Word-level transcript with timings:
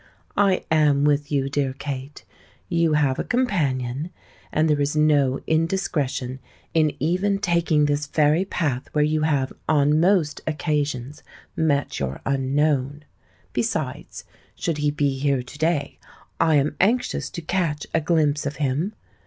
I 0.37 0.63
am 0.71 1.03
with 1.03 1.31
you, 1.31 1.47
dear 1.47 1.73
Kate—you 1.73 2.93
have 2.93 3.19
a 3.19 3.23
companion; 3.23 4.09
and 4.51 4.67
there 4.67 4.81
is 4.81 4.95
no 4.95 5.41
indiscretion 5.45 6.39
in 6.73 6.93
even 6.99 7.37
taking 7.37 7.85
this 7.85 8.07
very 8.07 8.43
path 8.43 8.87
where 8.93 9.03
you 9.03 9.21
have 9.21 9.53
on 9.69 9.99
most 9.99 10.41
occasions 10.47 11.21
met 11.55 11.99
your 11.99 12.19
unknown. 12.25 13.05
Besides, 13.53 14.23
should 14.55 14.79
he 14.79 14.89
be 14.89 15.19
here 15.19 15.43
to 15.43 15.57
day, 15.59 15.99
I 16.39 16.55
am 16.55 16.75
anxious 16.81 17.29
to 17.29 17.43
catch 17.43 17.85
a 17.93 18.01
glimpse 18.01 18.47
of 18.47 18.55
him. 18.55 18.95